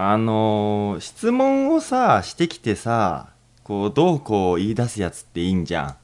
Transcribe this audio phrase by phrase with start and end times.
[0.00, 3.30] あのー質問をさしてきてさ
[3.64, 5.96] こうどうこう言い出すやつっていいんじゃん、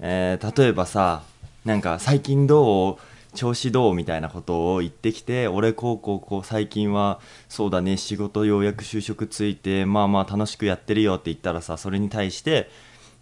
[0.00, 1.22] えー例えばさ
[1.64, 2.98] なんか最近どう？
[3.34, 3.94] 調子どう？
[3.94, 12.68] みたいなことを言ってきて俺こうこうこう最近はそうだね仕事ようやく就職ついてまあまあ楽しくやってるよって言ったらさそれに対して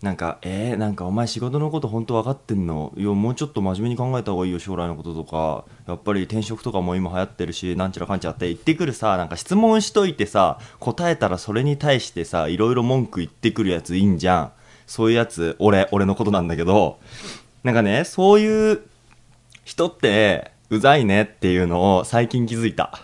[0.03, 2.91] なんかえー、なんかお前仕事のこと本当分かってんの？
[2.97, 5.67] いやもうちょっと真面目に考えた方がいいよ将来のこととか。
[5.87, 8.47] やっぱり転職とかも今流行ってるしなんちゃらかんちゃらって。
[8.47, 14.53] 言ってくるさなんか質問しといてさ答えたらそれに対してさいろいろ文句言ってくるやついいんじゃん。
[14.87, 16.99] そういうやつ俺俺のことなんだけど。
[17.63, 18.81] なんかねそういう
[19.65, 22.99] 人ってうざいねっていうのを最近気づいた。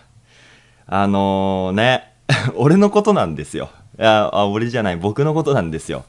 [0.86, 2.14] あのーね
[2.56, 3.68] 俺のことなんですよ。
[3.98, 6.06] いやあ俺じゃない僕のことなんですよ。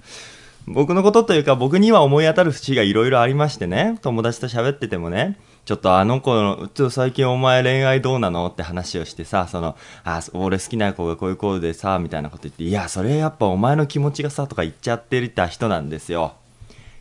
[0.67, 3.97] 僕のことというか僕には思い当たる節がいろいろありましてね。
[4.01, 5.37] 友達と喋っててもね。
[5.63, 16.33] ちょっとあの子の、ちょっと最近お前恋愛どうなのって話をしてさ、その、あ、俺好きな子がこういう子でさ、みたいなこと言って、いや、それやっぱお前の気持ちがさ、とか言っちゃってた人なんですよ。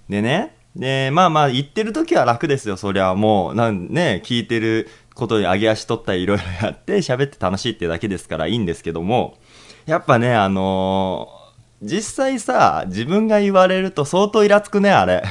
[0.08, 9.38] でね、で、まあまあ言ってる時は楽ですよ、そりゃもう、なんね、聞いてることに上げ足取ったりいろいろやって喋って楽しいってだけですからいいんですけども、
[9.86, 11.35] やっぱね、あのー
[11.82, 15.22] 実際さ、自分が言われると相当イラつくね、あれ。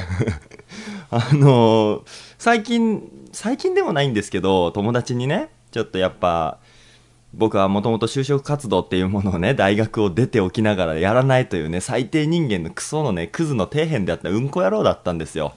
[1.10, 3.02] あのー最近、
[3.32, 6.58] 最近でもないんですけど、友達にね、ちょっとやっぱ、
[7.34, 15.54] 僕はもともと就職活動っていうものをね、大学を出ておきながらやらないというね、最低人間のクソのね、クズの底辺であったうんこ野郎だったんですよ。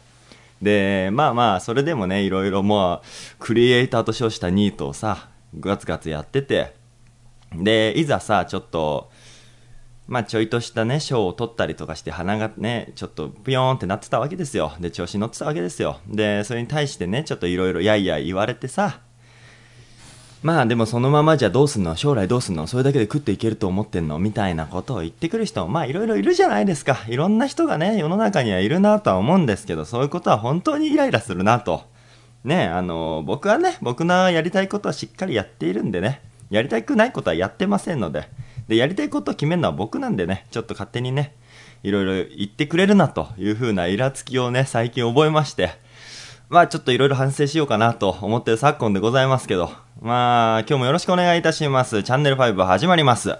[0.61, 3.07] で、まあまあ、それでもね、いろいろまあ、
[3.39, 5.29] クリエイターと称したニートをさ、
[5.59, 6.73] ガツガツやってて、
[7.53, 9.09] で、いざさ、ちょっと、
[10.09, 14.73] まあちょいとしたね、賞を取ったりとかして鼻がね、ちょっとピヨーンってなってたわけですよ。
[14.79, 15.99] で、調子に乗ってたわけですよ。
[16.07, 19.01] で、それに対してね、ちょっといろいろやいやい言われてさ、
[20.41, 21.95] まあでもそのままじゃどうすんの？
[21.95, 22.65] 将来どうすんの？
[22.65, 24.17] それだけで食っていけると思ってんの？
[24.19, 27.03] みたいなことを言ってくる人もまあいろいろいるじゃないですか。
[27.07, 31.83] いろんな人がね、世の中にはいるなとは思うんですけど、そういうことは本当にイライラするなと。
[32.45, 38.29] ね、あの、僕はね、僕のやりたいことはしっかりやっているんでね、やりたくないことはやってませんので、
[38.69, 41.33] で、やりたいことを決めるのは僕なんでね、ちょっと勝手にね、
[41.81, 45.71] いろいろ言ってくれるなというふうなイラつきをね、最近覚えまして、
[46.49, 49.71] まあちょっといろいろ反省しようかなと思ってる昨今でございますけど、
[50.01, 52.03] まあ今日もよろしくお願いいたします。
[52.03, 53.35] チャンネル5始まります。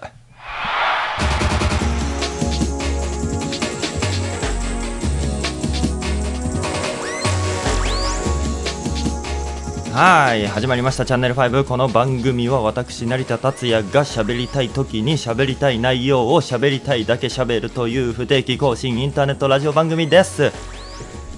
[9.92, 11.64] はい、始まりましたチャンネル5。
[11.64, 20.52] この番組は私、成田達也が喋りたい時に喋りたい内容を喋りたいだけ喋るという不定期更新インターネットラジオ番組です。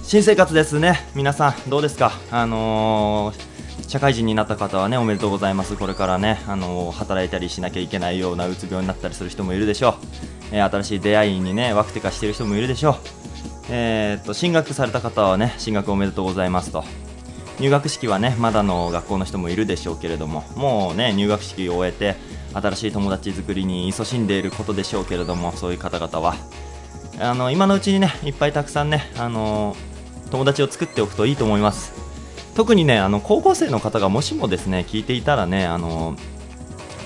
[0.03, 1.07] 新生活ですね。
[1.15, 2.11] 皆さん、どうですか？
[2.29, 3.53] あのー
[3.87, 5.75] 社会人になった方はね、おめでとうございます。
[5.75, 9.93] これからね、あの働いたりしなきゃいけないようなうつ病になったりする人もいるでしょう。
[10.51, 12.95] えー新しい出会いにね、ワクテカしてる人もいるでしょう。
[13.69, 16.83] えーっと、進学された方はね、進学おめでとうございますと。
[17.59, 22.15] 入学式はねまだの学校の人もいるでしょうけれどももうね入学式を終えて
[22.53, 26.35] 新しい友達作りに勤しんでいることでしょうけれどもそういう方々は。
[27.19, 29.75] あの今のうちにねいっぱいたくさんねあの
[30.31, 31.93] 友達を作っておくといいと思います。
[32.55, 36.15] 特にねあの高校生の方がもしもですね聞いていたらねあの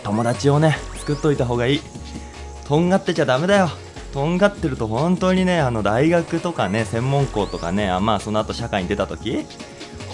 [0.03, 1.81] 友達をね作っといた方がいい。
[2.66, 3.69] とんがってちゃダメだよ。
[4.14, 9.46] とんがってると本当にねあの大学とかね専門校とかねあまあその後社会に出た時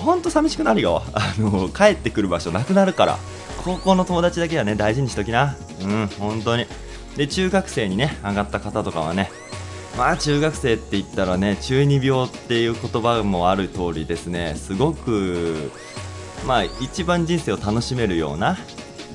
[0.03, 1.02] ほんと寂しくなるよ。
[1.14, 3.18] あの帰ってくる場所なくなるから。
[3.64, 5.56] 高校の友達だけはね大事にしときな。
[5.81, 6.66] うん本当に。
[7.18, 9.31] で中学生にね上がった方とかはね。
[9.97, 14.56] まあ中学生って言ったらね中二病っていう言葉もある通りですね。
[14.56, 15.72] すごく
[16.46, 18.58] まあ一番人生を楽しめるような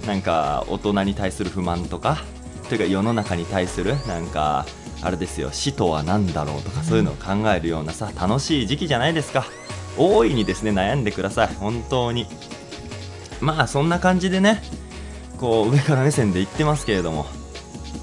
[0.06, 2.19] なんか大人に対する不満とか
[2.69, 4.66] というか世の中に対するなんか
[5.03, 9.47] あれですよ死とは何だろうとかそういうのを考えるようなさ楽しい時期じゃないですか。
[9.98, 11.48] 大いにですね悩んでください。
[11.54, 12.26] 本当に。
[13.41, 14.62] まあそんな感じでね
[15.38, 17.26] こう上から目線で言ってますけれども。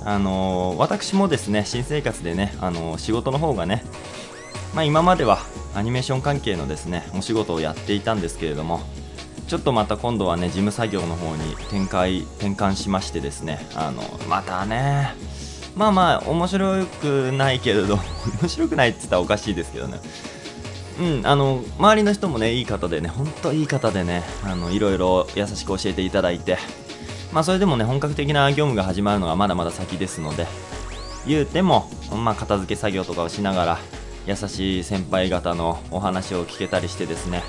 [0.07, 3.83] あのー私もですね新生活でね、あのー仕事の方がね
[4.75, 5.39] まあ今までは
[5.73, 8.81] アニメーション関係のですねお仕事をやっていたんですけれども
[9.47, 15.15] ちょっとまた今度はね事務作業の方に展開転換しましてですねあのまたね
[15.75, 17.97] まあまあ面白くないけれど
[18.41, 19.99] 面白くないって言ったらおかしいですけどね。
[20.99, 26.57] うん、あの周りの人もねいい方でね本当いい方でねあのいろいろ優しく教えていただいて
[27.33, 30.47] まあそれでもね本格的な業務が始まるのがまだまだ先ですので
[31.27, 33.79] 言うてもまあ片付け作業とかをしながら
[34.25, 37.43] 優しい先輩方のお話を聞けたりしてですね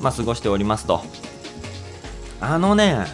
[0.00, 1.00] まあ過ごしておりますと。
[2.40, 3.06] あのね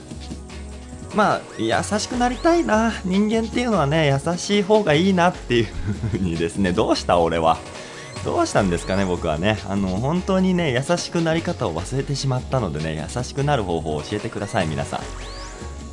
[1.14, 5.66] まあ優しくなりたいな人間っていうのはね優しい方がいいなっていう
[6.12, 7.58] 風にですねどうした俺は。
[8.24, 9.58] どうしたんですかね僕はね。
[9.68, 15.00] あの本当にね優しくなり方を忘れてしまったのでね優しくなる方法を教えてください皆さ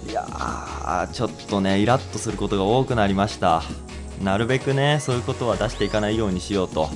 [0.08, 0.10] ん。
[0.10, 3.64] いやーちょっとねイラッとすることが多くなりました。
[4.24, 6.90] なるべくねそういうことは出していかないようにしようと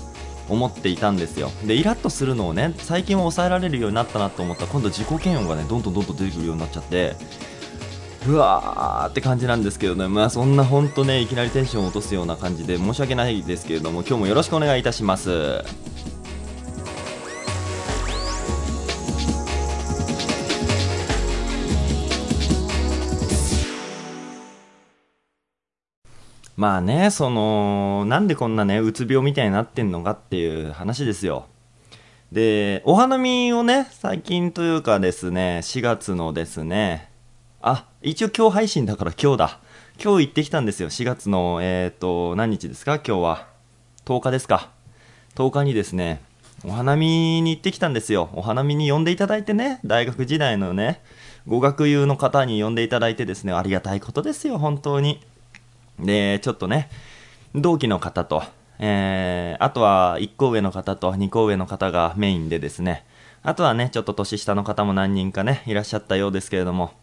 [0.48, 1.52] 思っていたんですよ。
[1.66, 7.16] でイラッとするのをね最近は抑えられるようになったなと思ったら今度自己嫌悪がねどんどんどんどん出てくるようになっちゃって
[8.27, 15.63] うわーって感じなんですけどね、まあそんな本当ね、いきなりテンションを落とすような感じで申し訳ないですけれども、今日もよろしくお願いいたします。
[26.60, 31.45] まあね、その、なんでこんなね、うつ病みたいになってんのかっていう話ですよ。
[32.33, 37.09] で、お花見をね、最近というかですね、4月のですね、
[37.62, 39.60] あ、一応今日配信だから今日だ。
[40.02, 40.90] 今日行ってきたんですよ。
[40.90, 42.96] 4月の、えっ、ー、と、何日ですか？
[43.06, 43.48] 今日は。
[44.06, 44.70] 10日ですか。
[45.36, 46.22] 10日にですね、
[46.64, 48.30] お花見に行ってきたんですよ。
[48.34, 51.02] お花見に呼んでいただいてね、大学時代のね、
[51.48, 55.20] 語学友の方に呼んでいただいてですね、ありがたいことですよ、本当に。
[56.00, 56.90] で、ちょっとね、
[57.56, 58.42] 同期の方と、
[58.80, 63.04] えー、あとは1個上の方と2個上の方がメインでですね、
[63.44, 66.94] あとはね、ちょっと年下の方も何人かね、いらっしゃったようですけれども、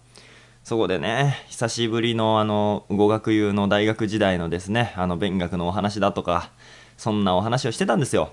[0.66, 6.50] そこでね、久しぶりのあの、語学友の大学時代のですね、あの、勉学のお話だとか、
[6.96, 8.32] そんなお話をしてたんですよ。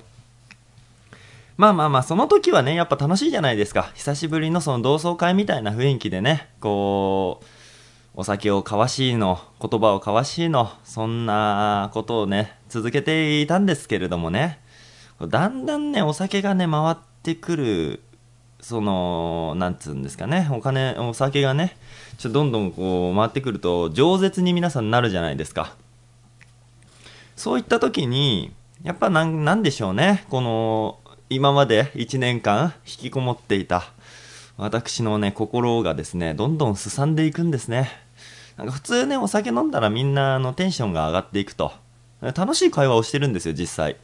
[1.57, 3.91] まあまあまあ、その時はね、やっぱ楽しいじゃないですか。
[3.94, 7.45] 久しぶりのその同窓会みたいな雰囲気でね、こう、
[8.15, 14.59] お酒を交わしいの、言葉を交わしいの、そんなことをね、続けていたんですけれどもね、
[15.21, 18.03] だんだんね、お酒がね、回ってくる
[18.63, 21.75] その、なんつうんですかね、お金、お酒がね、
[22.18, 25.75] ちょどんどんこう回ってくると、饒舌に皆さんなるじゃないですか。
[27.36, 30.98] そういった時に、やっぱなん、なんでしょうね、この、
[31.30, 33.83] 今まで1年間引きこもっていた、
[34.56, 37.92] 私のね、心がですね、どんどんすさんでいくんですね。
[38.56, 41.74] なんか普通ね、お酒飲んだらみんなのテンションが上がっていくと。
[42.21, 43.98] 楽しい会話をしてるんですよ、実際。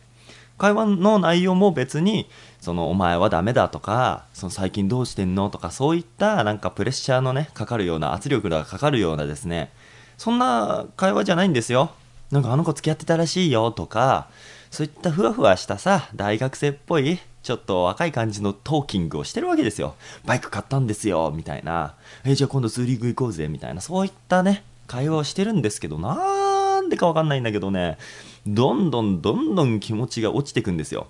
[0.57, 2.29] 会話の内容も別に、
[2.59, 9.71] その、お前はダメだとか、その最近どうしてんのとか、そういったなんかプレッシャーのね、かかるような、圧力がかかるようなですね、
[10.17, 11.91] そんな会話じゃないんですよ。
[12.31, 14.27] なんかあの子付き合ってたらしいよとか、
[14.71, 19.95] そういったふわふわしたさ、大学生っぽい、ちょっと若い感じのトーキングをしてるわけですよ。
[20.25, 21.95] バイク買ったんですよ、みたいな。
[22.25, 23.81] え、じゃあ今度ツーリング行こうぜ、みたいな。
[23.81, 27.97] そういったね、会話をしてるんですけど、なんでかわかんないんだけどね、
[28.45, 31.07] どんどんどんどん気持ちが落ちてくんですよ。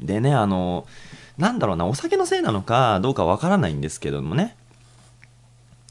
[0.00, 0.86] でね、あの、
[1.36, 4.56] なんだろうな、お酒のせいなのかどうかわからないんですけどもね、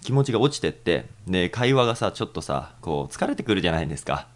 [0.04, 4.27] 気持ちが落ちてって、で、会話がさ、ちょっとさ、こう、疲れてくるじゃないですか。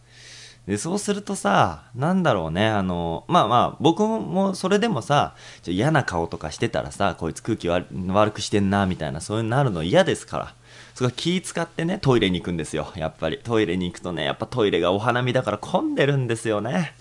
[0.68, 5.34] で、そうするとさ、なんだろうね、あの、まあまあ、僕もそれでもさ、
[5.64, 7.86] ちょ嫌な顔とかしてたらさ、こいつ空気悪
[8.32, 10.54] くしてんな、みたいな、そういうのなるの嫌ですから。
[10.94, 12.92] そこ気使ってね、トイレに行くんですよ。
[12.96, 13.40] やっぱり。
[13.44, 16.94] トイレに行くとね、やっぱトイレがお花見だから混んでるんですよね。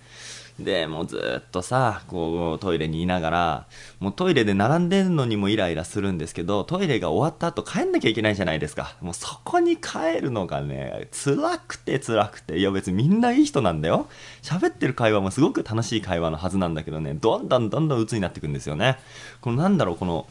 [0.64, 3.66] で、もうずっとさ、こう、トイレにいながら、
[3.98, 8.96] もうトイレで並んでるのにもイライラするんですけど、トイレが終わった後帰んなきゃいけないじゃないですか。
[9.00, 14.08] もうそこに帰るのがね、辛くて辛くて、いや別にみんないい人なんだよ。
[14.43, 18.98] 喋ってる会話もすごく楽しい会話のはずなんだけどね、どんどんどんどん鬱になってくんですよね。
[19.40, 20.26] このなんだろう、この、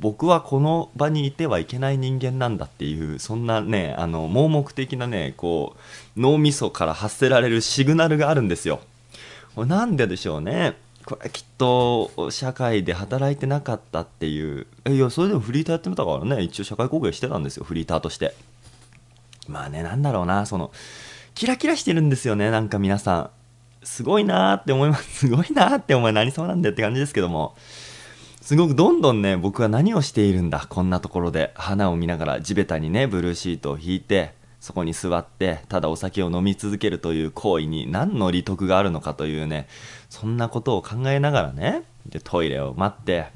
[0.00, 5.76] 僕はこの場にいてはいけない人間なんだっていうそんなねあの盲目的なねこ
[6.16, 8.80] う脳みそから発せられるシグナルがあるんですよ
[9.54, 10.76] これなんででしょうね。
[11.04, 14.66] これきっと社会で働いてなかったっていう。
[14.88, 16.42] いやそれでもフリーターやってみたからね。
[16.42, 17.64] 一応社会貢献してたんですよ。
[17.64, 18.34] フリーターとして。
[19.48, 20.46] まあねなんだろうな。
[20.46, 20.70] その
[21.34, 22.50] キラキラしてるんですよね。
[22.50, 23.30] なんか皆さん。
[23.82, 25.20] すごいなーって思います。
[25.26, 27.56] すごいなーって思い何そうなんだよって感じですけども。
[28.40, 31.52] すごくどんどんね、僕は何をしているんだ、こんなところで。
[31.54, 39.66] 花を見ながら地べたにね、ブルーシートを引いて、そこに座って、ただお酒を飲み続けるという行為に何の利得があるのかというね、
[40.10, 43.26] そんなことを考えながらね、でトイレを待って、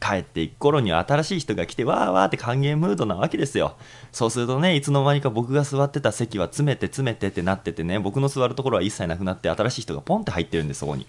[0.00, 3.76] 帰っていく頃には新しい人が来て、わーわーって歓迎ムードなわけですよ。
[4.12, 11.06] そうするとね、いつの間にか僕が座ってた席は詰めて詰めてってなっててね、僕の座るところは一切なくなって、新しい人がポンって入ってるんで、そこに。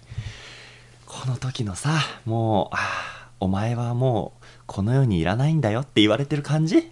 [1.06, 6.90] この時のさ、もう、あ、お前はもうこの世にいらないんだよって言われてる感じ？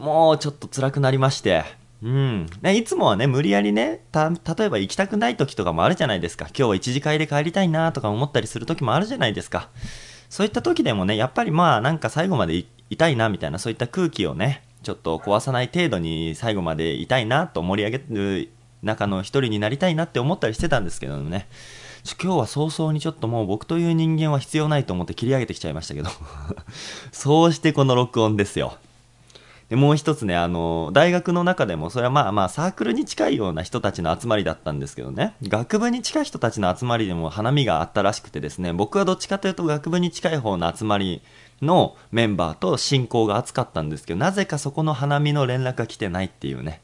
[0.00, 1.64] もうちょっと辛くなりまして。
[2.02, 2.46] うん。
[2.62, 6.46] ね、いつもはね、無理やりね、た、例えば行きたくない時とかもあるじゃないですか。
[6.46, 9.68] 今日は一次会で帰りたいなとか思ったりする時もあるじゃないですか。
[10.30, 18.50] そういった時でもね、やっぱりまあなんか最後までいたいなみたいなそういった空気をね、ちょっと壊さない程度に最後までいたいなと盛り上げる
[18.82, 21.46] 中の一人になりたいなって思ったりしてたんですけどね。
[22.22, 26.08] 今日は早々にちょっともう僕という人間は必要ないと思って切り上げてきちゃいましたけど
[27.12, 28.78] そうしてこの録音ですよ。
[29.70, 41.22] でもう一つね、あの、大学の中でも、それはまあまあサークルに近いような人たちの集まりだったんですけどね、学部に近い人たちの集まりでも花見があったらしくてですね、僕はどっちかというと学部に近い方の集まり
[41.62, 46.80] のメンバーと親交が厚かったんですけど、なぜかそこの花見の連絡が来てないっていうね。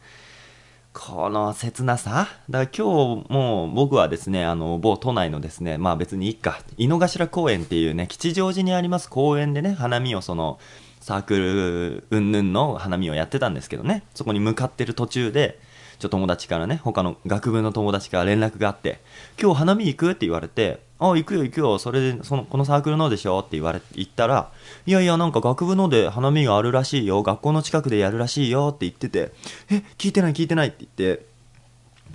[0.92, 2.28] この切なさ。
[2.48, 10.60] だから今日も僕はですね、あの、某都内のですね、まあ別にいいか、井の頭公園っていうね、吉祥寺にあります公園でね、花見をその、
[11.06, 14.02] サークルうんぬんの花見をやってたんですけどね。
[14.12, 15.56] そこに向かってる途中で
[16.00, 18.98] ちょ友達からね他の学部の友達から連絡があって
[19.40, 20.10] 今日花見行く？
[20.10, 21.78] って言われてあ行くよ行くよ。
[21.78, 23.38] それでそのこのサークルのでしょ？
[23.38, 24.50] って言われ言ったら
[24.84, 27.22] いやいやなんか学部ので花見があるらしいよ。
[27.22, 28.72] 学校の近くでやるらしいよ。
[28.74, 29.30] って言ってて
[29.70, 31.24] え聞いてない聞いてないって言って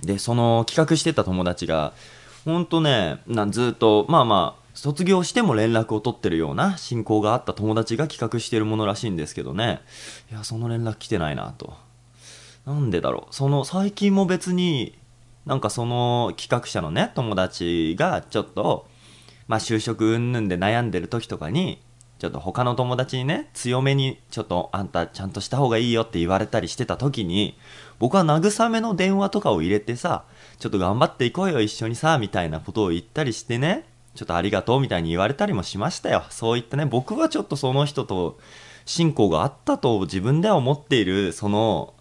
[0.02, 1.94] でその企画してた友達が
[2.44, 9.80] ほんとねなんずっとまあまあ卒業しても連絡を取ってるような親交があった友達が企画してるものらしいんですけどね。
[10.30, 11.74] いやその連絡来てないなと。
[12.66, 13.34] なんでだろう。
[13.34, 14.98] その最近も別に
[15.44, 18.86] なんかその企画者のね友達がちょっと
[19.48, 21.80] まあ就職云々で悩んでる時とかに
[22.22, 27.58] ちょっと他の友達にね強めにちょっとあんたちゃんとした方がいいよって言われたりしてた時に
[27.98, 30.24] 僕は慰めの電話とかを入れてさ
[30.60, 36.24] ちょっと頑張っていこうよ一緒にさみたいなことを言ったりしてねちょっとありがとうみたいに言われたりもしましたよ。
[36.30, 38.38] そういったね、僕はちょっとその人と
[38.84, 41.94] 信仰があったと自分では思っている、その、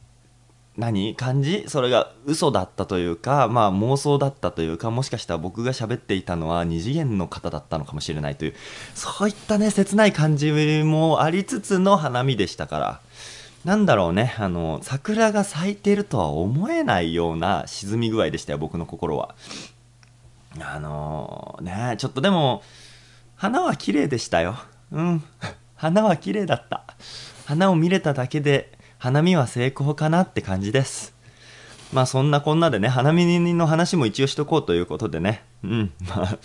[0.77, 1.65] 何感じ？
[1.67, 8.55] それが嘘だったというか、まあ妄想だったというか、もしかしたら僕が喋っていたのは二次元の方だったのかもしれないという、
[8.95, 10.51] そういったね、切ない感じ
[10.83, 13.01] もありつつの花見でしたから。
[13.65, 19.35] なんだろうね、あの、桜が咲いてるとは思えないような沈み具合でしたよ、僕の心は。
[20.59, 22.63] あのー、ねちょっとでも、
[23.35, 24.57] 花は綺麗でしたよ。
[24.91, 25.23] うん。
[25.75, 26.85] 花は綺麗だった。
[27.45, 31.13] 花を見れただけで、花見は成功かなって感じです。
[31.91, 35.43] まあそんなこんなでね、花見の話も一応しとこうということでね。
[35.63, 35.91] うん。
[36.07, 36.37] まあ、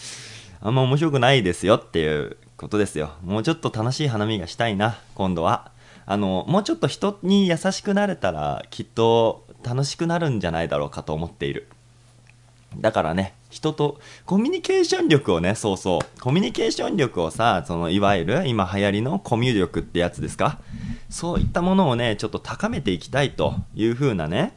[0.61, 3.11] あんま面白くないですよっていうことですよ。
[3.23, 5.71] もうちょっと楽しい花見がしたいな、今度は。
[6.07, 11.69] あの、もうちょっと人に優しくなれたら、きっと楽しくなるんじゃないだろうかと思っている。
[12.77, 20.59] だからね、人とコミュニケーション力をね、そうそう、コミュニケーション力をさ、そのいわゆる今流行りのコミュ力ってやつですか？
[21.09, 24.57] そういったものをね、ちょっと高めていきたいという風なね、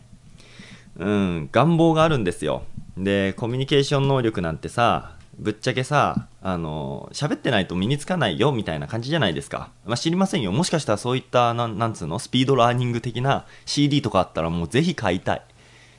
[0.98, 2.64] うん、願望があるんですよ。
[2.98, 9.70] で、コミュニケーション能力なんてさ、ぶっちゃけさ、あの、喋ってないと身につかないよみたいな感じじゃないですか。
[9.86, 10.52] まあ、知りませんよ。
[10.52, 15.42] もしかしたらそういった、ななんつうの、スピードラーニング的な CD とかあったらもうぜひ買いたい。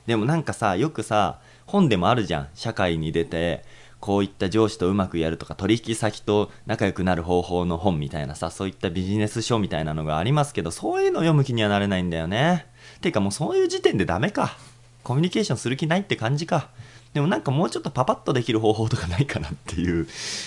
[0.06, 1.38] でもなんかさ、よくさ、
[1.70, 2.48] 本でもあるじゃん。
[2.54, 3.64] 社会に出て
[4.00, 12.66] こういった上司とうまくやるとか取引先と仲良くなる方法の本みたいなさそういったビジネス書みたいなのがありますけどそういうの読む気にはなれないんだよね。
[13.00, 14.56] てかもうそういう時点でダメか。
[15.02, 16.68] コミュニケーションする気ないって感じか。
[17.14, 20.06] でもなんかもうちょっとパパッとできる方法とかないかなっていう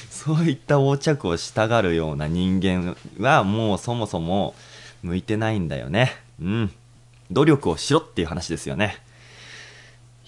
[0.10, 4.56] そういった横着をしたがるような人間はもうそもそも
[5.01, 6.12] 向いてないんだよね。
[6.42, 6.72] うん。
[7.32, 9.02] 努力をしろっていう話ですよね。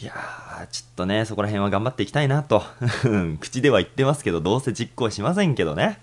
[0.02, 2.64] いやー、ちょっとね、そこら辺は頑張っていきたいなと。
[3.40, 6.00] 口では言ってますけど、どうせ実行しませんけどね。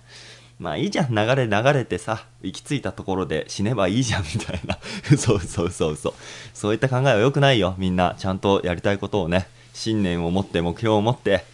[0.58, 4.78] まあいいじゃん、流れ流れてさ、行き着いたところで死ねばいいじゃん、みたいな。
[5.18, 6.14] そうそうそうそう。
[6.54, 8.14] そういった考えは良くないよ、みんな。
[8.16, 11.44] ちゃんとやりたいことをね、信念を持って、目標を持って、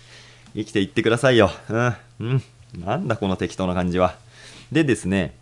[0.54, 1.50] 生きていってくださいよ。
[1.68, 2.42] うん、うん。
[2.78, 4.14] なんだこの適当な感じは。
[4.70, 5.34] でですね、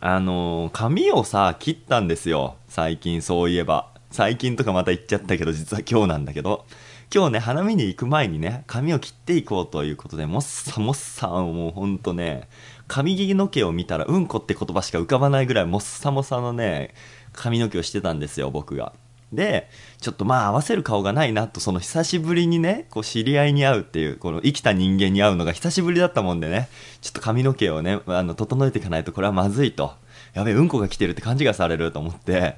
[0.00, 2.56] あのー、髪をさ、切ったんですよ。
[2.68, 3.91] 最近そういえば。
[4.12, 6.66] 最近とかまた言っちゃったけど、実は今日なんだけど、
[7.14, 12.48] 今日ね、花見に行く前にね、髪を切っていこうということで、もっさもっさ、もうほんとね、
[12.88, 16.94] 髪の毛を見たら、うんこって言葉しか浮かばないぐらい、もっさもさのね、
[17.32, 18.92] 髪の毛をしてたんですよ、僕が。
[19.32, 26.68] で、ちょっとまあ合わせる顔がないなと、その久しぶりにね、こう知り合いに会うっていう、この生きた人間に会うのが久しぶりだったもんでね、
[27.00, 29.94] ちょっと髪の毛をね、あの、整えていかないとこれはまずいと。
[30.34, 32.56] やべえ、うんこが来てるって勘違いされると思って、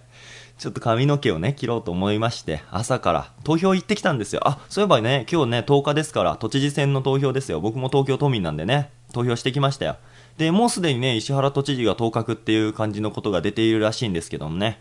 [0.59, 4.49] ちょっと髪の毛をね、切ろうと思いまして、朝から投票行ってきたんですよ。
[4.49, 7.61] あ、そういえばね、今日ね、10日ですから、都知事選の投票ですよ。
[7.61, 9.97] 僕も東京都民なんでね、投票してきましたよ。
[10.39, 14.81] で、もうすでにね、石原都知事が当確っていう感じのことが出ているらしいんですけどもね。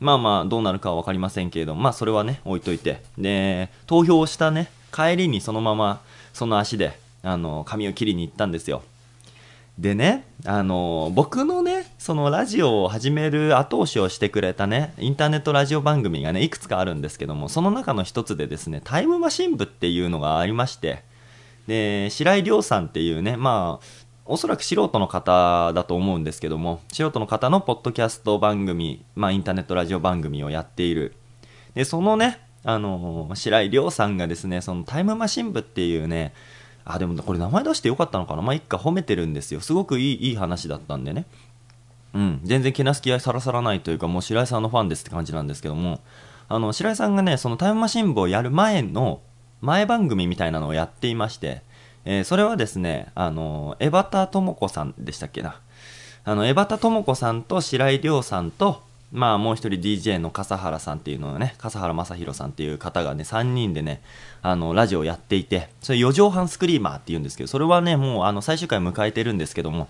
[0.00, 3.02] まあまあ、どうなるかは分かりませんけれども、まあそれはね、置いといて。
[3.16, 6.00] で、投票したね、帰りにそのまま、
[6.32, 8.82] その足で、あの、髪を切りに行ったんですよ。
[9.78, 21.02] でね、あの、僕のね、そのラジオを始める後押しをしてくれたね、インターネットラジオ番組がね、いくつかあるんですけども、その中の一つでですね、タイムマシン部っていうのがありまして、
[21.66, 31.16] で、白井亮さんっていうね、まあ、おそらく素人の方だと思うんですけども、素人の方のポッドキャスト番組、まあ、インターネットラジオ番組をやっている。
[31.74, 36.32] で、そのね、あの白井亮さんがですね、そのタイムマシン部っていうね、
[36.84, 39.60] あ、でもこれ名前出してよかったのかなまあ、一家褒めてるんですよ。
[39.60, 41.24] すごくいい、いい話だったんでね。
[42.14, 46.00] うん、全然けなす気合さらさらないというか、もう白井さんのファンですって感じなんですけども、
[46.48, 49.20] あの、白井さんがね、そのタイムマシン部をやる前の、
[49.60, 51.62] 前番組みたいなのをやっていまして、
[52.04, 55.60] えー、それはですね、あの、江端智子さんでしたっけな。
[56.24, 58.82] あの、江端智子さんと白井亮さんと、
[59.14, 64.02] まあもう一人 DJ の笠原さんっていうのをね、笠原正宏さんっていう方がね、3人でね、
[64.42, 69.86] あの、ラジオやっていて、それ4畳半スクリーマーって言うんですけど、それはね、もうあの、最終回迎えてるんですけども、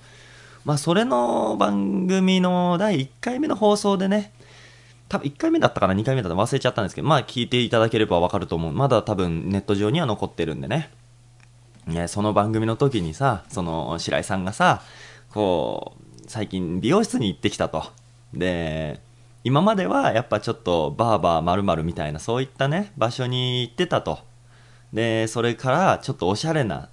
[0.66, 4.30] まあ、それの番組の第1回目の放送でね、
[5.08, 8.72] 多分1回目だったかな、2回目だったか忘れちゃったんですけど、まあ聞いていただければわかると思う。
[8.72, 10.90] まだ多分ネット上には残ってるんでね。
[11.86, 14.82] ね、その番組の時にさ、その白井さんがさ、
[15.32, 17.84] こう、最近美容室に行ってきたと。
[18.32, 19.00] で、
[19.44, 24.20] 今まではやっぱちょっとバーバーまるまるみたいなそういったね、場所に行ってたと。
[24.94, 26.88] で、それからちょっとおしゃれな、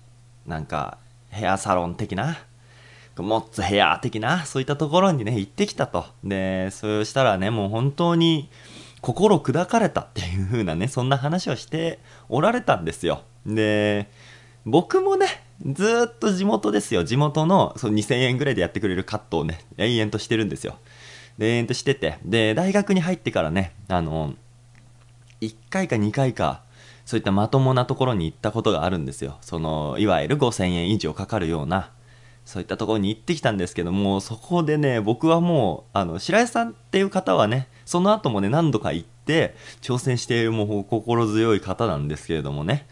[0.46, 0.98] なんか
[1.29, 2.38] ヘアサロン的な、
[3.17, 6.05] モッツヘア的な、そういったところにね、行ってきたと。
[6.25, 8.50] で、そうしたらね、もう本当に
[9.00, 13.22] 心砕かれたっていう風なね、そんな話をしておられたんですよ。
[13.46, 14.10] で、
[14.65, 15.27] 僕もね、
[15.65, 17.03] ずっと地元ですよ。
[17.03, 20.75] 地元のその2000円ぐらいでやってくれるカットをね、延々としてるんですよ。
[21.38, 22.18] で、延々としてて。
[22.24, 24.34] で、大学に入ってからね、あの、
[25.42, 26.64] 1回か2回か、
[27.06, 29.38] そういったまともなところに行ったことがあるんですよ。
[29.42, 31.92] その、いわゆる5000円以上かかるような、
[32.46, 42.88] そういったところに行ってきたんですけども、そこでね、僕はもう、あの、白井さんっていう方はね、その後もね、何度か行って、挑戦しているもう心強い方なんですけれどもね、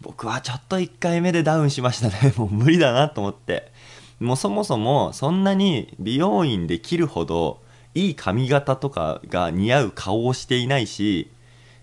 [0.00, 2.34] 僕はちょっと1回目でダウンしましたね。
[2.38, 3.72] もう無理だなと思って。
[4.20, 7.60] もうそもそも、そんなに美容院で切るほど、
[7.94, 11.30] いい髪型とかが似合う顔をしていないし、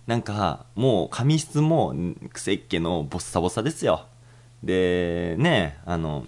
[0.07, 1.93] なんか、もう髪質も
[2.33, 4.05] くせっけのボッサボサですよ。
[4.63, 6.25] で、ね、あの、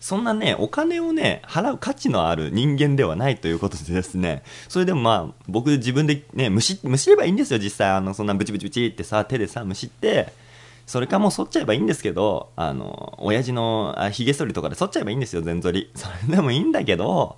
[0.00, 7.90] そんなね、お金をね、払う価値のある人間ではないということでですね、それでもまあ、僕自分でね、むし、むしればいいんですよ、実際。
[7.90, 10.32] あの、そんなブチブチブチってさ、手でさ、むしって、
[10.86, 15.90] それかもう剃っちゃえばいいんですけど、あの、親父のあ髭剃りとかで剃っちゃえばいいんですよ、全剃り。
[15.94, 17.36] それでもいいんだけど、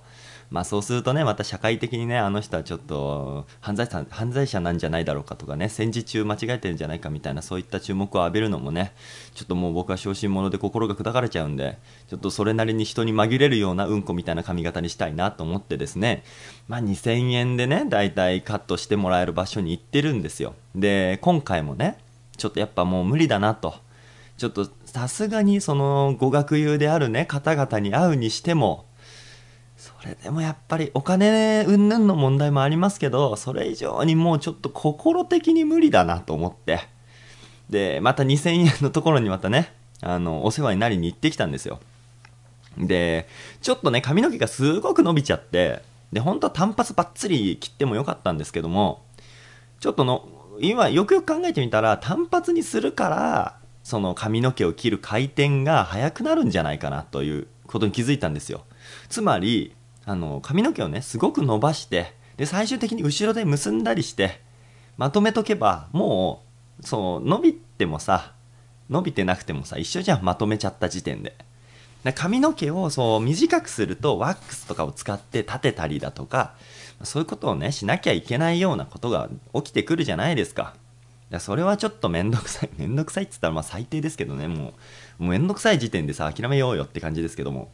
[0.51, 8.91] まあそうするとね、また社会的にね、あの人はちょっと犯罪者犯罪者なんじゃないだろうかとかね、戦時中間違えてるんじゃないかみたいな、そういった注目を浴びるのもね、
[9.33, 11.77] ちょっともう僕は小心者で心が砕かれちゃうんで、
[12.09, 16.23] ちょっとそれなりに人に紛れるようなうんこみたいな髪型にしたいなと思ってですね、
[16.67, 20.53] まあ2000円でね、だいたいカットしてもらえる場所に行ってるんですよ。
[20.75, 21.97] で、今回もね、
[22.35, 23.75] ちょっとやっぱもう無理だなと。
[24.37, 28.85] ちょっとさすがにその語学友であるね、方々に会うにしても、
[29.81, 36.81] それでもやっぱりお金云々の問題もありますけど、それ以上にもうちょっと心的に無理だなと思って。
[37.71, 41.79] で、また2000円のところにまたね、あの、お世話になりに行ってきたんですよ。
[42.77, 43.27] で、
[43.63, 45.81] ちょっとね、髪の毛がすごく伸びちゃって、
[46.13, 49.01] で、本当は単発ばっつり切ってもよかったんですけども、
[49.79, 58.61] ちょっとの、今よくよく考えてみたら、単発にするから、その髪の毛を切る回転が速くなるんじゃないかなということに気づいたんですよ。
[59.11, 64.41] つまり、あの、髪の毛をね、すごく伸ばして、で、最終的に後ろで結んだりして、
[64.97, 66.43] まとめとけば、も
[66.79, 68.33] う、そう、伸びてもさ、
[68.89, 71.35] 伸びてなくてもさ、一緒じゃん、まとめちゃった時点で。
[72.03, 76.55] で髪の毛をそう短くするとワックスとかを使って立てたりだとか
[77.03, 80.75] そういうことをねしなきゃいけないようなことが起きてくるじゃないですか。
[81.39, 82.69] それはちょっとめんどくさい。
[82.77, 84.73] めんどくさいって言ったらまあ最低ですけどねも
[85.19, 85.23] う。
[85.23, 87.71] もうめんどくさい時点でさ諦めようよって感じですけども。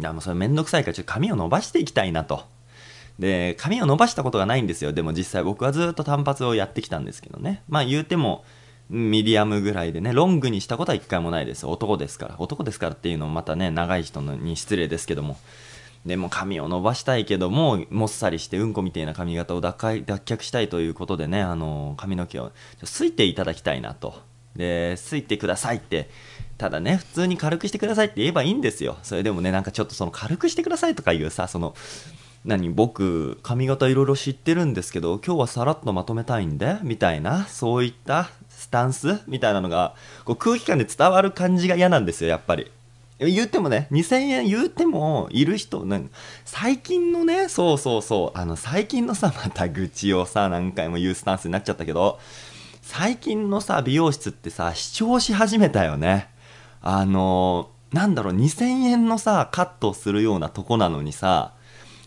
[0.00, 2.44] やもうそれめんどくさいからちょっと髪を伸ばしていきたいなと。
[3.18, 4.92] で、髪を伸ばしたことがないんですよ。
[4.92, 7.62] でも実際僕はずっと単発をやってきたんですけどね。
[7.68, 8.44] まあ言うても、
[8.88, 11.66] ミディアムぐらいでね、ロングにしたことは一回もないです。
[11.66, 12.34] 男ですから。
[12.38, 15.38] 男ですからっていうのもまたね、長い人のに失礼ですけども。
[16.04, 22.52] でも髪を伸ばしたいけども、もっさりしてうんこみたいな髪型を脱却したいということでね、あの、髪の毛を
[22.82, 24.20] すいていただきたいなと。
[24.56, 26.10] で、すいてくださいって
[26.62, 28.96] ただね、普通に軽くしてくださいって言えばいいんですよ。
[29.02, 31.74] それでもね、なんかちょっとその軽くしてくださいとかいうさ、その、
[32.44, 42.70] 何、僕、髪型いろいろ知ってるんですけど、今日はさらっとまとめたいんで、みたいな、そういったスタンスみたいなのが、こう空気感で伝わる感じが嫌なんですよ、やっぱり。
[43.18, 46.10] 言ってもね、2000円言ってもいる人、なん
[46.44, 52.20] 最近のね、そうそうそう、あの、最近のさ、 また愚痴をさ、何回も言うスタンスになっちゃったけど、
[52.82, 56.31] 最近のさ、美容室ってさ、視聴し始めたよね。
[56.82, 61.52] あの、なんだろう、2000円のさ、カットするようなとこなのにさ、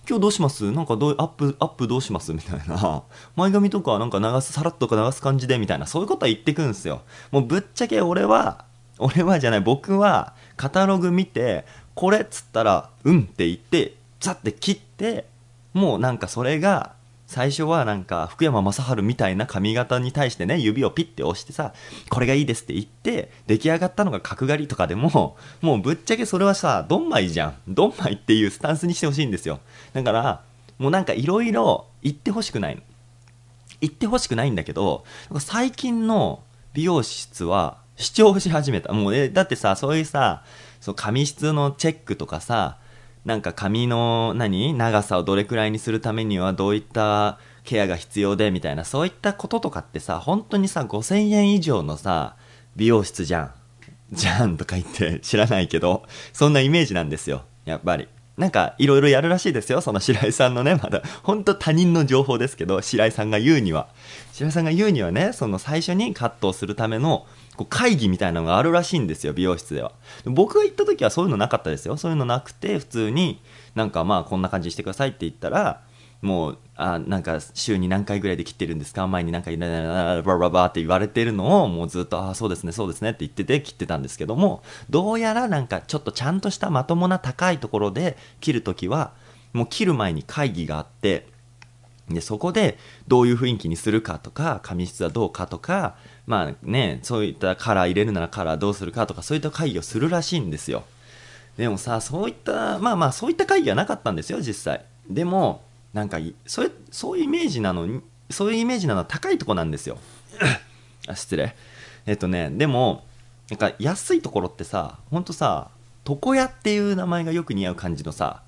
[0.07, 0.71] 今日どうします？
[0.71, 2.33] なんかどうアップ、アップどうします？
[2.33, 3.03] みたいな。
[3.35, 7.01] 前髪とかなんか流す、さらっとか流す感じでみたいな、そういうことは言ってくんすよ。
[7.31, 8.65] もうぶっちゃけ俺は、
[8.99, 15.25] 俺はじゃない、僕は、カタログ見て、これっつったら、うんって言って、ザって切って、
[15.73, 16.94] もうなんかそれが、
[17.36, 21.74] 最初はなんか福山雅治みたいな髪型に対してね指をピッて押してさ
[22.10, 27.56] これがいいですって言って出来上がったのが角刈りとかでも もうぶっちゃけそれはさドンマイじゃん。
[27.67, 29.60] ドンマイっていうスタンスにしてほしいんですよ。
[29.91, 30.43] だから
[30.78, 32.82] もうなんかいろいろ言ってほしくない
[33.82, 35.04] 言ってほしくないんだけど
[35.39, 38.93] 最近の美容室は主張し始めた。
[38.93, 40.45] もうえだってさそういうさ
[40.80, 42.78] そう髪質のチェックとかさ
[43.25, 52.35] なんか髪の何長さをどれくらいにするためにはどういったケアが必要でみたいなそういったこととかってさ本当にさ5000円以上のさ
[52.75, 53.51] 美容室じゃん。
[54.11, 57.43] じゃんとか言って 知らないけどそんなイメージなんですよ。
[57.65, 58.07] やっぱり。
[58.38, 61.01] なんかいろいろやるらしいですよその白井さんのねまだ。
[61.23, 63.88] 本当他人の情報ですけど白井さんが言うには。
[64.33, 67.25] 白井さんが言うにはねその最初にカットをするための
[67.56, 69.91] こう会議みたいなのがあるらしいんですよ美容室では。
[70.26, 71.98] 僕が行った時はそういうのなかったですよ。
[71.98, 73.41] そういうのなくて普通に
[73.76, 75.82] なんかまあこんな感じにしてくださいって言ったら
[76.22, 79.06] もうあなんか週に何回ぐらいで切ってるんですか？
[79.08, 89.13] 前に何回バラバラって言われてるのをもうずっとああそうですねそうですねって言ってて切ってたんですけどもどうやらなんかちょっとちゃんとしたまともな高いところで切るときは
[89.54, 91.28] もう切る前に会議があって
[92.10, 95.96] でそこでどういう雰囲気にするかとか髪質はどうかとか
[96.27, 100.83] まあねそういったカラー入れるならカラーどうするかとかそういった会議をするらしいんですよ。
[101.57, 104.83] でもさそういったまあまあそういった会議はなかったんですよ実際。
[105.09, 109.97] でもなんかそれそういうイメージなのにそういうイメージなのは高いとこなんですよ。
[111.07, 111.55] あ失礼。
[112.05, 113.05] えっとねでも
[113.49, 115.69] なんか安いところってさほんとさ
[116.07, 118.41] 床屋っていう名前がよく似合う感じのさ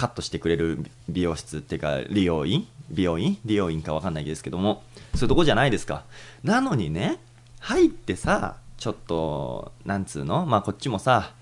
[0.00, 0.78] カットしてくれる
[1.10, 2.66] 美容室っていうか利用院？
[2.90, 3.36] 美容院？
[3.44, 4.82] 利用院か分かんないですけども。
[5.14, 6.04] そういうとこじゃないですか。
[6.42, 7.18] なのにね
[7.58, 10.46] 入ってさちょっとなんつうの？
[10.46, 11.34] まあこっちもさ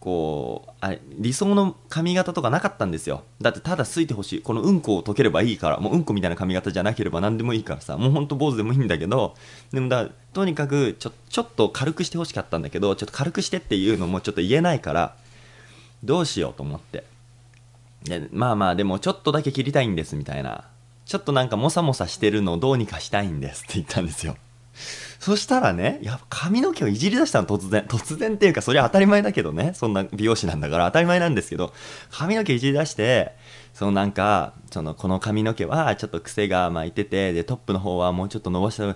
[0.00, 3.22] こうあ理想の髪型とかなかったんですよ。
[3.40, 4.42] だってただすいてほしい。
[4.42, 5.80] このうんこを解ければいいから。
[5.80, 7.96] もううんこみたいな髪型じゃなければ何でもいいからさ。
[7.96, 9.34] もうほんと坊主でもいいんだけど。
[9.72, 15.16] でもだとにかくちょちょっと軽くしてほしかったんだけどちょっと軽くしてっていうのもちょっと言えないから
[16.02, 17.13] どうしようと思って。
[18.04, 20.64] でまあまあでもちょっとだけ切りたいんですみたいな。
[21.06, 24.36] ちょっとなんかもさもさしてるのをどうにかしたいんですって言ったんですよ。
[25.24, 27.86] そしたらね、やっぱ髪の毛をいじり出したの突然。
[27.88, 29.72] 突然っていうか、それは当たり前だけどね。
[29.74, 31.72] そんな美容師なんだから当たり前なんですけど、
[32.10, 33.32] 髪の毛いじり出して、
[33.72, 38.94] そのなんか、その、この髪の毛はちょっと癖が巻いてて、で、トップの方はもうちょっと伸ばした、うん、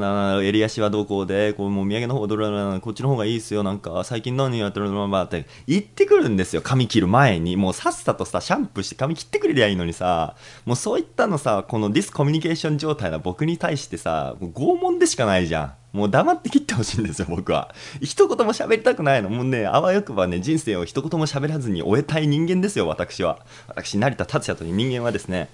[0.00, 5.08] うん、襟足はどうこうで、こう、もう土産の方どれこっちの方がいいっすよ、なんか、最近何やってるの？
[5.08, 7.56] まって言ってくるんですよ、髪切る前に。
[7.56, 15.59] もうさっさとさ、シャンプーして髪切ってくれりゃいいのにさ、もうそういったのさ、このディスコミュニケーション状態な僕に対してさ、拷問でしかないじゃん。
[15.92, 17.74] もう黙って切ってほしいんですよ、僕は。
[18.00, 19.28] 一言も喋りたくないの。
[19.28, 23.40] もうね、あわよくばね、人生を一言も喋らずに終えたい人間ですよ、私は。
[23.66, 25.48] 私、成田達也という人間はですね、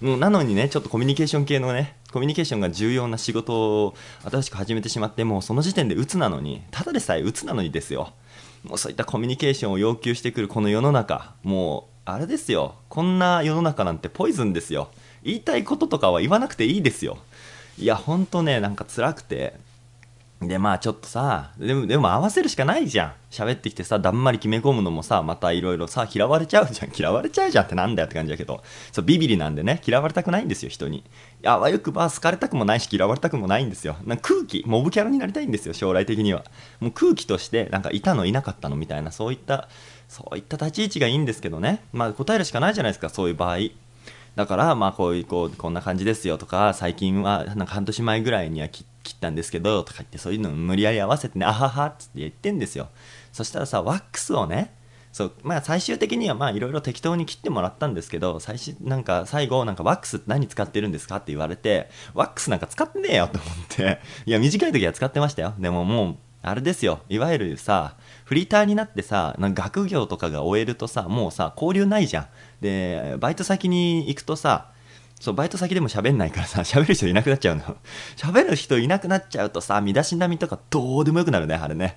[0.00, 3.94] もうなのにね、ちょっとコミュニケーション系のね、コミュニケーションが重要な仕事を
[4.28, 8.12] 新しく始めてしまって、もうその時点で鬱なのに、ただでさえ鬱なのにですよ。
[8.64, 12.74] もうそういったコミュニケーションを要求してくるこの世の中、もう、あれですよ。
[12.88, 14.90] こんな世の中なんてポイズンですよ。
[15.22, 17.18] 言いたいこととかは言わなくていいですよ。
[17.78, 19.54] いや、ほんとね、なんか辛くて、
[20.48, 23.12] で、まあちょっとさ、でも、でも合わせるしかないじゃん。
[23.30, 26.90] 喋ってきてさ、だんまり決め込むのもさ、またいろいろさ、嫌われちゃうじゃん。
[26.96, 31.04] 嫌われちゃうじゃんってなんだよって感じだけど、そう、ビビリなんでね、嫌われたくないんですよ、人に。
[31.44, 33.96] あわよくば好かれたくもないし、嫌われたくもないんですよ。
[34.04, 36.44] なんか空気、モブキャラになりたいんですよ、将来的には。
[36.80, 39.68] もう空気として、なんかいたのいなかったのみたいな、そういった、
[40.08, 41.82] そういった立ち位置がいいんですけどね。
[41.92, 43.58] まあ答えるしかないじゃないですか、そういう場合。
[44.34, 52.88] だから、まあこういう、こう、こんな感じですよとか、最近は、なんか半年前ぐらいには切切ったんですけどとか言ってそういうの無理やり合わせてねあははっつって言ってんですよ。
[53.32, 54.74] そしたらさワックスをね
[55.12, 61.16] そうまあ最終的にはまあいろいろ適当に切ってもらったんですけど最終なんか最後なんかワックスって何使ってるんですか？
[61.16, 64.00] って言われてワックスなんか使ってねえよと思って。
[64.24, 65.54] いや短い時は使ってましたよ。
[65.58, 67.00] でももうあれですよ。
[67.08, 72.26] いわゆるさフリーターになってさなんか学業とかが終えるとさもうさ交流ないじゃん。
[72.60, 74.71] でバイト先に行くとさ
[75.22, 77.62] そう、バイト先でも喋んないからさ、 喋る人いなくなっちゃうの。
[78.16, 81.96] 喋る人いなくなっちゃうとさ、身だしなみとかどうでもよくなるね、あれね。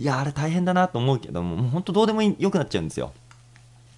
[0.00, 3.12] いやあれ大変だなと思うけどももうほんとどうでもよくなっちゃうんですよ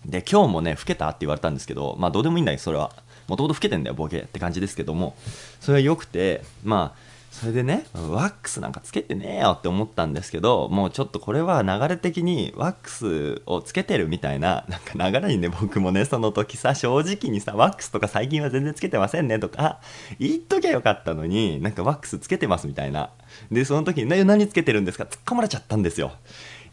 [0.04, 2.90] で今日もね老けたって言われたんですけどまあどうでもいいんだよそれは
[3.28, 5.14] もともと老けてんだよボケって感じですけども
[5.60, 6.98] それは良くてまあ
[7.32, 19.80] それでねワックスなんかつけてねえよって思ったんですけどもうちょっとこれは流れ的にワックスをつけてるみたいななんか流れにね僕もねその時さ正直にさワックスとか最近は全然つけてませんねとか
[20.18, 23.10] 言っときゃよかったのになんかワックスつけてますみたいな。
[23.50, 25.04] でその時に、何つけてるんですか？
[25.04, 26.12] 突っ込まれちゃったんですよ。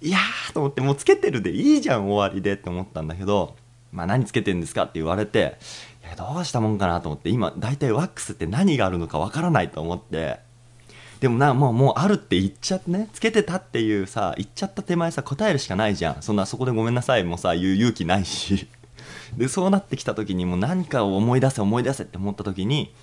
[0.02, 3.56] いやーと思ってもうつけてるでいいじゃん終わりでって思ったんだけど
[3.92, 5.58] まあ何つけてるんですかって言われて
[6.18, 10.40] どうしたもんかなと思って今大体ワックスって何があるのかわからないと思って
[11.20, 13.10] でもなもうもうあるって言っちゃってね。
[13.12, 16.22] つけてたっていうさ言っちゃった手前さ答えるしかないじゃん。
[16.22, 18.68] そんなそこでごめんなさいもさ言う勇気ないし。
[19.38, 22.94] でそうなってきた時にもう何かを思い出せ思い出せって思った時に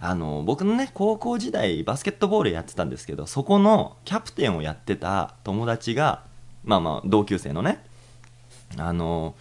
[0.00, 6.22] あの僕のね高校時代バスケットボールやってたんですけどそこのキャプテンをやってた友達が
[6.64, 7.82] まあまあ同級生のね
[8.76, 9.34] あの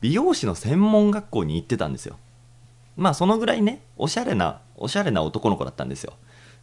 [0.00, 2.16] 美容師の専門学校に行ってたんですよ。
[2.96, 6.14] まあそのぐらいねおしゃれなおしゃれな男の子だったんですよ。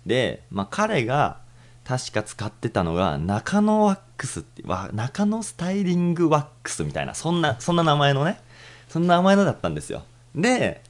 [0.06, 1.38] で、まあ、彼が
[1.84, 4.64] 確か使ってたのが中野ワックスって
[4.94, 8.40] 中野スタイリングワックスみたいなそんなそんな名前のね
[8.88, 10.04] そんな名前のだったんですよ。
[10.36, 10.82] で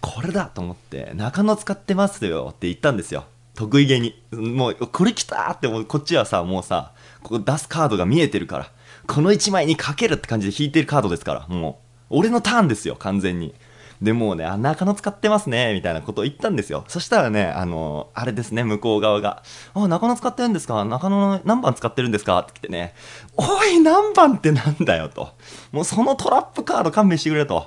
[0.00, 3.24] これだと思って中野使ってますよって言ったんですよ。
[3.54, 4.22] 得意げに。
[4.32, 8.70] もうこれ来たってもうこっちはさもうさここ出すカードが見えてるから
[9.06, 13.54] この1枚にかけるって感じで引いてるカードですからもう俺のターンですよ完全に。
[14.02, 16.84] でもうね、あ、中野使ってますね、みたいなことを言ったんですよ。
[16.88, 19.42] そしたらね、あの、あれですね、向こう側が、
[19.74, 20.84] あ、中野使ってるんですか？
[20.84, 22.38] 中野の何番使ってるんですか？
[22.40, 22.94] って来てね、
[23.36, 25.30] おい、何番ってなんだよと。
[25.72, 27.66] もうそのトラップカード勘弁してくれと。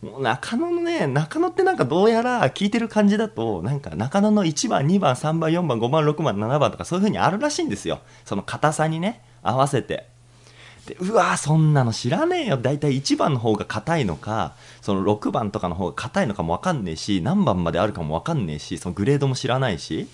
[0.00, 7.98] もう中野のね、中野ってなんかどうやら聞いてる感じだと、なんか中野の1番、2番、3番、4番、5番、6番、7番とかそういう風にあるらしいんですよ。
[8.24, 10.08] その硬さにね、合わせて。
[10.88, 12.56] でうわそんなの知らねえよ。
[12.56, 20.08] 大体1番の方が硬いのかその6番とかの方が硬いのかも分かんねえし何番まであるかも分かんねえしそのグレードも知らないし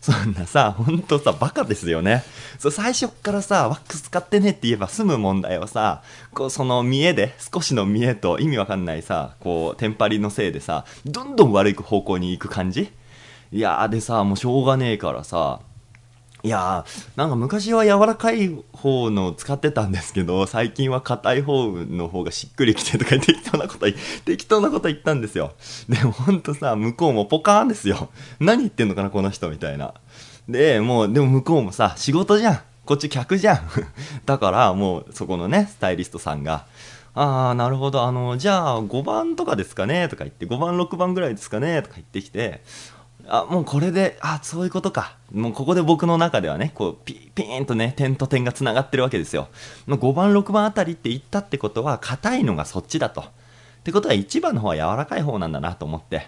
[0.00, 2.22] そんなさほんとさバカですよね。
[2.60, 6.02] そ最初っからさワックス使ってねって言えば済む問題をさ。
[6.32, 12.92] こうその見えで少しの見えと意味わかんないさこうテンパりのせいでさどんどん悪い方向に行く感じ。
[13.52, 15.60] いやでさもうしょうがねえからさ
[16.42, 23.86] いやーなんか昔は柔らかい方の使ってたんですけど最近は硬い方の方がしっくりきてとか適当なこと
[24.24, 25.52] 適当なこと言ったんですよ。
[25.88, 28.08] でもほんとさ向こうもポカーンですよ。
[28.38, 29.94] 何言ってんのかなこの人みたいな。
[30.48, 32.60] でもうでも向こうもさ仕事じゃん。
[32.86, 33.68] こっち客じゃん。
[34.24, 36.64] だからもうそこのねスタイリストさんが
[37.14, 38.02] ああなるほど。
[38.02, 40.08] あのじゃあ5番とかですかね？
[40.08, 41.82] とか言って5番6番ぐらいですかね？
[41.82, 42.62] とか言ってきて
[43.32, 45.16] あもうこれであそういうことか。
[45.32, 49.48] もうここで僕の中ではねこうピピーンとね点と点がつながってるわけですよ。
[49.86, 53.20] 5番6番あたりって言ったってことは硬いのがそっちだと。
[53.20, 53.24] っ
[53.84, 56.26] てことは1番の方は柔らかい方なんだなと思って。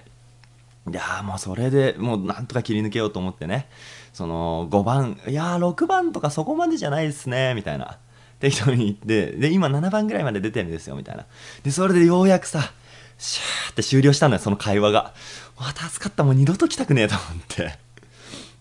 [0.90, 3.68] いやもうそれでもうなんとか切り抜けようと思ってね。
[4.12, 7.98] その5番いやー6番とかそこまでじゃないですねみたいな。
[8.38, 9.32] 適当に言って。
[9.32, 11.26] で今7番ぐらいまで出てるんですよみたいな。
[11.64, 12.72] でそれでようやくさ
[13.22, 15.14] シャーって終了したんだよその会話が。
[15.56, 17.78] わ助かったもう二度と来たくねえと思って。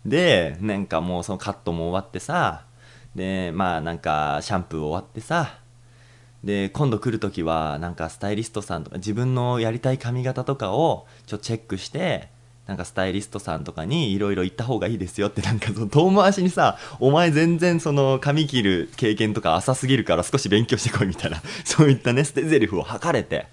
[0.06, 2.66] でなんかもうそのカットも終わってさ
[3.16, 5.60] でまあなんかシャンプー終わってさ
[6.44, 12.30] で今度来る時はなんかスタイリストさんとか自分のやりたい髪型とかをちょチェックして
[12.66, 23.48] なんかスタイリストさんとかにいろいろ言った方がいいですよってなんかその遠回しにさお前全然その髪切る経験とか浅すぎるから少し勉強してこいみたいなそういったね捨て台詞を吐かれて。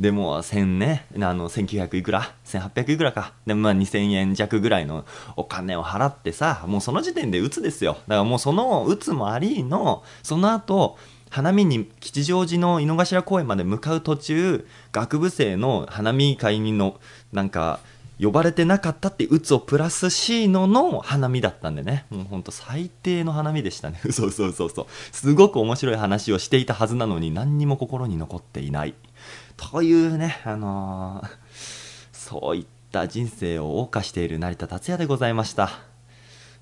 [0.00, 3.32] でも1000ね、あの、1900いくら ?1800 いくらか。
[3.46, 5.04] で、まあ2000円弱ぐらいの
[5.36, 7.94] お金を払ってさ、もうその時点で打つですよ。
[7.94, 10.96] だからもうその打つもありの、その後、
[11.30, 17.00] 花見に吉祥寺の井の頭公園まで向かう途中、学部生の花見会にの、
[17.32, 17.80] なんか、
[18.20, 22.04] 呼ばれてなかったって鬱をプラスしのの花見だったんでね。
[22.10, 24.00] もうほんと最低の花見でしたね。
[24.10, 24.86] そうそうそうそう。
[25.12, 28.94] すごく面白い話をしていたはずなのに何にも心に残っていない。
[29.58, 31.28] というね、あのー、
[32.12, 35.70] そういった人生を謳歌している成田達也でございました。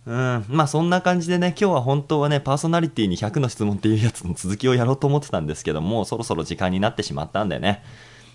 [0.06, 7.82] うん、まあそんな感じでね、今日は本当はね、パーソナリティに100の質問っていうやつの続きをやろうと思ってたんですけども、そろそろ時間になってしまったんでね。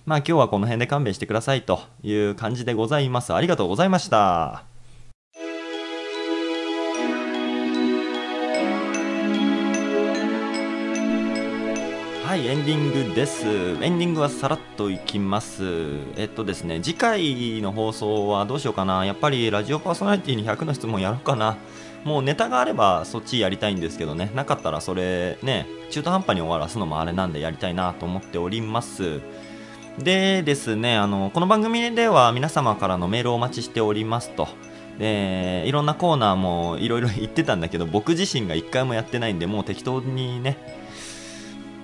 [0.06, 3.34] まあ今日はこの辺で勘弁してくださいという感じでございます。
[3.34, 4.70] ありがとうございました。
[12.31, 13.45] はいエンディングです。
[13.45, 15.65] エンディングはさらっといきます。
[16.15, 19.05] えっとですね次回の放送はどうしようかな。
[19.05, 21.57] やっぱりラジオパーソナリティに100の質問やろうかな。
[22.05, 24.31] もうネタがあればそっちやりたいんですけどね。
[24.33, 29.19] なかったらそれね中途半端に終わらすのもあれなんでやりたいなと思っております。
[29.99, 34.47] でですねあのこの番組では皆様からのメールをお待ちしておりますと。
[34.99, 40.79] でいろんなコーナーもいろいろ言ってたんだけど僕自身が1回もやってないんでもう適当にね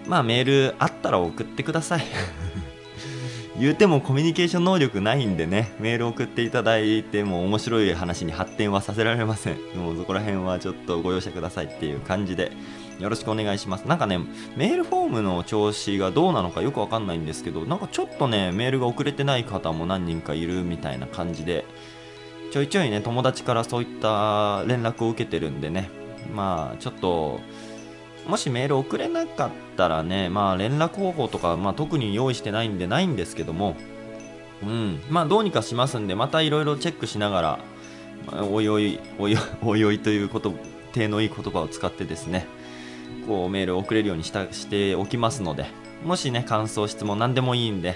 [0.08, 2.04] まあメールあったら送ってください
[3.60, 9.58] 言うてもコミュニケーション能力ないんでね、メール送っていただいても面白い話に発展はさせられません。
[9.76, 12.52] もうそこら辺はちょっとご容赦くださいっていう感じで、
[13.00, 13.88] よろしくお願いします。
[13.88, 14.20] なんかね、
[14.56, 21.66] メールフォームの調子がどうなのかよくわかんないんですけど、なんかちょっとね、メールが遅れてない方も何人かいるみたいな感じで、
[22.52, 25.90] ちょいちょいね、友達からそういった連絡を受けてるんでね、
[26.34, 27.40] まあちょっと、
[28.28, 33.76] もしメール送れなかったらね、まあ連絡方法とか、まあ特に用意してないんでないんですけども、
[34.64, 37.60] うん、まあどうにかしますんで、またいろいろチェックしながら、
[38.26, 40.54] まあ、おいおい、おいおいおいということ、
[40.94, 42.48] 手のいい言葉を使ってですね、
[43.28, 45.68] こうメール送れるようにしたしておきますので、
[46.04, 47.96] もしね、感想、質問何でもいいんで、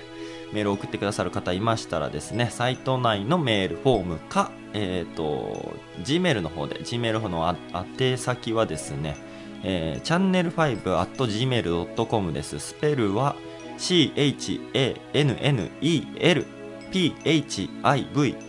[0.53, 7.55] メール送ってくださる方いましたらですね、サイト内のメールフォームか、えっ、ー、と、Gmail の方で、Gmail の
[7.99, 9.15] 宛先はですね、
[9.63, 12.59] えー、チャンネル5 at gmail.com です。
[12.59, 13.35] スペルは
[13.77, 14.77] channelphiv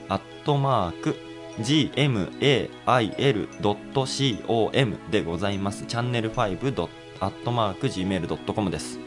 [0.09, 1.17] アットマーク
[1.61, 2.31] gmail.com
[5.11, 5.85] でございます。
[5.87, 6.89] チャンネル5
[7.21, 8.99] アットマーク gmail.com です。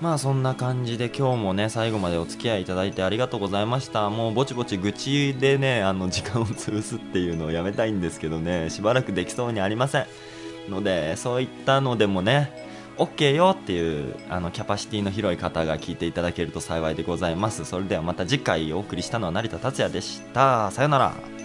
[0.00, 10.06] まあそんな感じで今日もね最後までお付き合いいただいてありがとうございましたもうぼちぼち愚痴でねあの時間を潰すっていうのをやめたいんですけどねしばらくできそうにありません
[10.68, 17.64] のでそういったのでもね OK よっていうあのキャパシティの広い方が聞いていただけると幸いでございます。
[17.64, 20.70] それではまた次回お送りしたのは成田達也でした。
[20.70, 21.35] さよなら。